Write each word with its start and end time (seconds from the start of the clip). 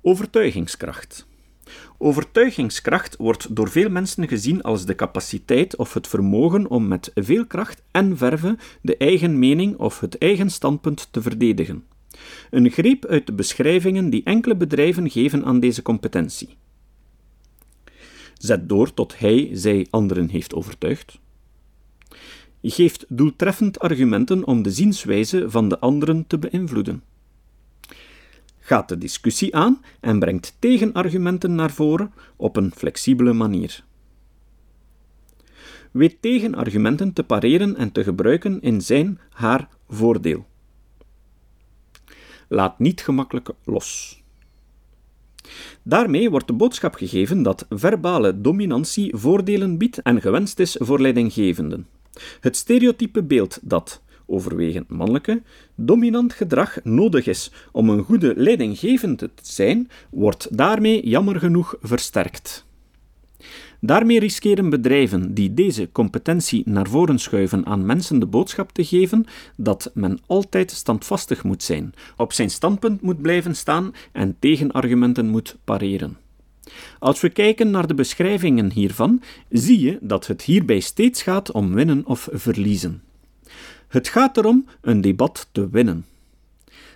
Overtuigingskracht. 0.00 1.26
Overtuigingskracht 1.98 3.16
wordt 3.16 3.56
door 3.56 3.68
veel 3.68 3.90
mensen 3.90 4.28
gezien 4.28 4.62
als 4.62 4.84
de 4.84 4.94
capaciteit 4.94 5.76
of 5.76 5.94
het 5.94 6.08
vermogen 6.08 6.70
om 6.70 6.88
met 6.88 7.10
veel 7.14 7.46
kracht 7.46 7.82
en 7.90 8.16
verve 8.16 8.58
de 8.82 8.96
eigen 8.96 9.38
mening 9.38 9.76
of 9.76 10.00
het 10.00 10.18
eigen 10.18 10.50
standpunt 10.50 11.08
te 11.10 11.22
verdedigen. 11.22 11.84
Een 12.50 12.70
greep 12.70 13.06
uit 13.06 13.26
de 13.26 13.32
beschrijvingen 13.32 14.10
die 14.10 14.22
enkele 14.24 14.56
bedrijven 14.56 15.10
geven 15.10 15.44
aan 15.44 15.60
deze 15.60 15.82
competentie. 15.82 16.56
Zet 18.34 18.68
door 18.68 18.94
tot 18.94 19.18
hij, 19.18 19.50
zij 19.52 19.86
anderen 19.90 20.28
heeft 20.28 20.54
overtuigd. 20.54 21.20
Geeft 22.62 23.04
doeltreffend 23.08 23.78
argumenten 23.78 24.46
om 24.46 24.62
de 24.62 24.70
zienswijze 24.70 25.50
van 25.50 25.68
de 25.68 25.78
anderen 25.78 26.26
te 26.26 26.38
beïnvloeden 26.38 27.02
gaat 28.62 28.88
de 28.88 28.98
discussie 28.98 29.56
aan 29.56 29.82
en 30.00 30.18
brengt 30.18 30.56
tegenargumenten 30.58 31.54
naar 31.54 31.70
voren 31.70 32.12
op 32.36 32.56
een 32.56 32.72
flexibele 32.74 33.32
manier. 33.32 33.84
Weet 35.90 36.16
tegenargumenten 36.20 37.12
te 37.12 37.24
pareren 37.24 37.76
en 37.76 37.92
te 37.92 38.04
gebruiken 38.04 38.60
in 38.60 38.80
zijn, 38.80 39.18
haar 39.30 39.68
voordeel. 39.88 40.46
Laat 42.48 42.78
niet 42.78 43.00
gemakkelijk 43.00 43.48
los. 43.64 44.20
Daarmee 45.82 46.30
wordt 46.30 46.46
de 46.46 46.52
boodschap 46.52 46.94
gegeven 46.94 47.42
dat 47.42 47.66
verbale 47.68 48.40
dominantie 48.40 49.16
voordelen 49.16 49.78
biedt 49.78 50.02
en 50.02 50.20
gewenst 50.20 50.58
is 50.58 50.76
voor 50.80 51.00
leidinggevenden. 51.00 51.86
Het 52.40 52.56
stereotype 52.56 53.22
beeld 53.22 53.58
dat 53.62 54.02
overwegend 54.26 54.88
mannelijke, 54.88 55.42
dominant 55.74 56.32
gedrag 56.32 56.78
nodig 56.82 57.26
is 57.26 57.52
om 57.72 57.88
een 57.88 58.02
goede 58.02 58.32
leidinggevende 58.36 59.30
te 59.34 59.52
zijn, 59.52 59.90
wordt 60.10 60.56
daarmee 60.56 61.08
jammer 61.08 61.38
genoeg 61.38 61.74
versterkt. 61.80 62.64
Daarmee 63.84 64.18
riskeren 64.18 64.70
bedrijven 64.70 65.34
die 65.34 65.54
deze 65.54 65.88
competentie 65.92 66.62
naar 66.64 66.88
voren 66.88 67.18
schuiven 67.18 67.66
aan 67.66 67.86
mensen 67.86 68.18
de 68.18 68.26
boodschap 68.26 68.72
te 68.72 68.84
geven 68.84 69.24
dat 69.56 69.90
men 69.94 70.18
altijd 70.26 70.70
standvastig 70.70 71.44
moet 71.44 71.62
zijn, 71.62 71.94
op 72.16 72.32
zijn 72.32 72.50
standpunt 72.50 73.00
moet 73.00 73.22
blijven 73.22 73.56
staan 73.56 73.94
en 74.12 74.36
tegenargumenten 74.38 75.28
moet 75.28 75.56
pareren. 75.64 76.16
Als 76.98 77.20
we 77.20 77.28
kijken 77.28 77.70
naar 77.70 77.86
de 77.86 77.94
beschrijvingen 77.94 78.72
hiervan, 78.72 79.22
zie 79.48 79.80
je 79.80 79.98
dat 80.00 80.26
het 80.26 80.42
hierbij 80.42 80.80
steeds 80.80 81.22
gaat 81.22 81.52
om 81.52 81.74
winnen 81.74 82.06
of 82.06 82.28
verliezen. 82.32 83.02
Het 83.92 84.08
gaat 84.08 84.36
erom 84.36 84.66
een 84.80 85.00
debat 85.00 85.48
te 85.52 85.68
winnen. 85.70 86.04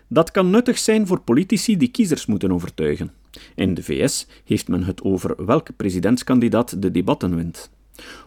Dat 0.08 0.30
kan 0.30 0.50
nuttig 0.50 0.78
zijn 0.78 1.06
voor 1.06 1.20
politici 1.20 1.76
die 1.76 1.88
kiezers 1.88 2.26
moeten 2.26 2.52
overtuigen. 2.52 3.12
In 3.54 3.74
de 3.74 3.82
VS 3.82 4.26
heeft 4.44 4.68
men 4.68 4.84
het 4.84 5.02
over 5.02 5.46
welke 5.46 5.72
presidentskandidaat 5.72 6.82
de 6.82 6.90
debatten 6.90 7.36
wint. 7.36 7.70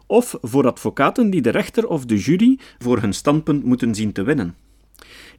Of 0.05 0.37
voor 0.41 0.67
advocaten 0.67 1.29
die 1.29 1.41
de 1.41 1.49
rechter 1.49 1.87
of 1.87 2.05
de 2.05 2.17
jury 2.17 2.59
voor 2.79 3.01
hun 3.01 3.13
standpunt 3.13 3.63
moeten 3.63 3.95
zien 3.95 4.11
te 4.11 4.23
winnen. 4.23 4.55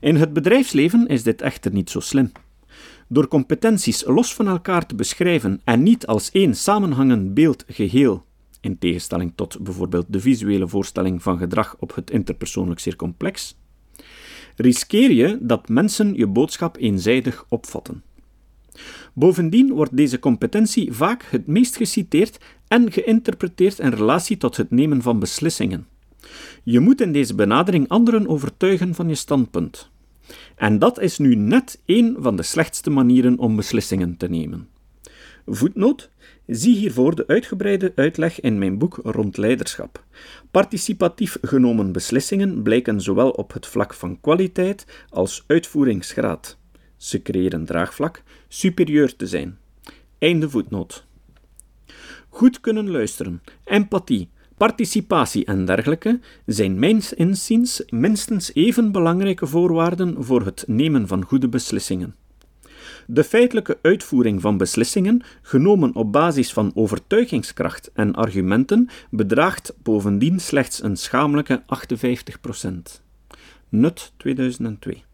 In 0.00 0.16
het 0.16 0.32
bedrijfsleven 0.32 1.06
is 1.06 1.22
dit 1.22 1.42
echter 1.42 1.72
niet 1.72 1.90
zo 1.90 2.00
slim. 2.00 2.32
Door 3.08 3.28
competenties 3.28 4.04
los 4.04 4.34
van 4.34 4.48
elkaar 4.48 4.86
te 4.86 4.94
beschrijven 4.94 5.60
en 5.64 5.82
niet 5.82 6.06
als 6.06 6.30
één 6.30 6.54
samenhangend 6.54 7.34
beeld 7.34 7.64
geheel 7.68 8.24
in 8.60 8.78
tegenstelling 8.78 9.32
tot 9.34 9.62
bijvoorbeeld 9.62 10.06
de 10.08 10.20
visuele 10.20 10.68
voorstelling 10.68 11.22
van 11.22 11.38
gedrag 11.38 11.76
op 11.78 11.94
het 11.94 12.10
interpersoonlijk 12.10 12.80
zeer 12.80 12.96
complex, 12.96 13.58
riskeer 14.56 15.12
je 15.12 15.38
dat 15.40 15.68
mensen 15.68 16.14
je 16.14 16.26
boodschap 16.26 16.76
eenzijdig 16.76 17.44
opvatten. 17.48 18.02
Bovendien 19.12 19.72
wordt 19.72 19.96
deze 19.96 20.18
competentie 20.18 20.92
vaak 20.92 21.22
het 21.22 21.46
meest 21.46 21.76
geciteerd 21.76 22.38
en 22.68 22.92
geïnterpreteerd 22.92 23.78
in 23.78 23.90
relatie 23.90 24.36
tot 24.36 24.56
het 24.56 24.70
nemen 24.70 25.02
van 25.02 25.18
beslissingen. 25.18 25.86
Je 26.62 26.80
moet 26.80 27.00
in 27.00 27.12
deze 27.12 27.34
benadering 27.34 27.88
anderen 27.88 28.28
overtuigen 28.28 28.94
van 28.94 29.08
je 29.08 29.14
standpunt. 29.14 29.90
En 30.56 30.78
dat 30.78 31.00
is 31.00 31.18
nu 31.18 31.34
net 31.34 31.80
een 31.86 32.16
van 32.18 32.36
de 32.36 32.42
slechtste 32.42 32.90
manieren 32.90 33.38
om 33.38 33.56
beslissingen 33.56 34.16
te 34.16 34.28
nemen. 34.28 34.68
Voetnoot: 35.46 36.10
Zie 36.52 36.76
hiervoor 36.76 37.14
de 37.14 37.26
uitgebreide 37.26 37.92
uitleg 37.94 38.40
in 38.40 38.58
mijn 38.58 38.78
boek 38.78 39.00
rond 39.02 39.36
leiderschap. 39.36 40.04
Participatief 40.50 41.38
genomen 41.42 41.92
beslissingen 41.92 42.62
blijken 42.62 43.00
zowel 43.00 43.30
op 43.30 43.52
het 43.52 43.66
vlak 43.66 43.94
van 43.94 44.20
kwaliteit 44.20 44.86
als 45.08 45.44
uitvoeringsgraad. 45.46 46.58
Ze 46.96 47.22
creëren 47.22 47.64
draagvlak 47.64 48.22
superieur 48.48 49.16
te 49.16 49.26
zijn. 49.26 49.58
Einde 50.18 50.50
voetnoot. 50.50 51.06
Goed 52.28 52.60
kunnen 52.60 52.90
luisteren, 52.90 53.42
empathie, 53.64 54.28
participatie 54.56 55.44
en 55.44 55.64
dergelijke 55.64 56.20
zijn 56.46 56.78
mijns 56.78 57.12
inziens 57.12 57.82
minstens 57.88 58.54
even 58.54 58.92
belangrijke 58.92 59.46
voorwaarden 59.46 60.24
voor 60.24 60.44
het 60.44 60.64
nemen 60.66 61.08
van 61.08 61.24
goede 61.24 61.48
beslissingen. 61.48 62.14
De 63.12 63.24
feitelijke 63.24 63.78
uitvoering 63.82 64.40
van 64.40 64.56
beslissingen, 64.56 65.22
genomen 65.42 65.94
op 65.94 66.12
basis 66.12 66.52
van 66.52 66.72
overtuigingskracht 66.74 67.90
en 67.94 68.14
argumenten, 68.14 68.88
bedraagt 69.10 69.74
bovendien 69.82 70.40
slechts 70.40 70.82
een 70.82 70.96
schamelijke 70.96 71.62
58%. 71.62 73.02
Nut 73.68 74.12
2002. 74.16 75.04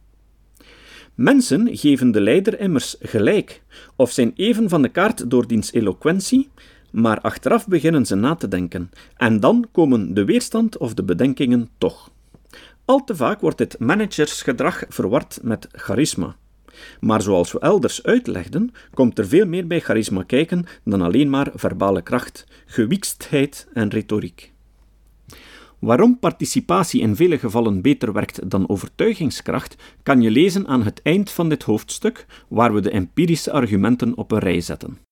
Mensen 1.14 1.76
geven 1.76 2.10
de 2.10 2.20
leider 2.20 2.60
immers 2.60 2.96
gelijk, 3.00 3.62
of 3.96 4.12
zijn 4.12 4.32
even 4.34 4.68
van 4.68 4.82
de 4.82 4.88
kaart 4.88 5.30
door 5.30 5.46
diens 5.46 5.72
eloquentie, 5.72 6.50
maar 6.90 7.20
achteraf 7.20 7.66
beginnen 7.66 8.06
ze 8.06 8.14
na 8.14 8.34
te 8.34 8.48
denken, 8.48 8.90
en 9.16 9.40
dan 9.40 9.68
komen 9.72 10.14
de 10.14 10.24
weerstand 10.24 10.78
of 10.78 10.94
de 10.94 11.04
bedenkingen 11.04 11.68
toch. 11.78 12.10
Al 12.84 13.04
te 13.04 13.16
vaak 13.16 13.40
wordt 13.40 13.58
dit 13.58 13.78
managersgedrag 13.78 14.84
verward 14.88 15.38
met 15.42 15.68
charisma. 15.72 16.36
Maar 17.00 17.22
zoals 17.22 17.52
we 17.52 17.60
elders 17.60 18.02
uitlegden, 18.02 18.70
komt 18.94 19.18
er 19.18 19.28
veel 19.28 19.46
meer 19.46 19.66
bij 19.66 19.80
charisma 19.80 20.22
kijken 20.22 20.64
dan 20.84 21.02
alleen 21.02 21.30
maar 21.30 21.50
verbale 21.54 22.02
kracht, 22.02 22.46
gewiekstheid 22.66 23.68
en 23.72 23.88
retoriek. 23.88 24.52
Waarom 25.78 26.18
participatie 26.18 27.00
in 27.00 27.16
vele 27.16 27.38
gevallen 27.38 27.82
beter 27.82 28.12
werkt 28.12 28.50
dan 28.50 28.68
overtuigingskracht, 28.68 29.76
kan 30.02 30.20
je 30.20 30.30
lezen 30.30 30.66
aan 30.66 30.82
het 30.82 31.00
eind 31.02 31.30
van 31.30 31.48
dit 31.48 31.62
hoofdstuk, 31.62 32.26
waar 32.48 32.74
we 32.74 32.80
de 32.80 32.90
empirische 32.90 33.52
argumenten 33.52 34.16
op 34.16 34.32
een 34.32 34.38
rij 34.38 34.60
zetten. 34.60 35.05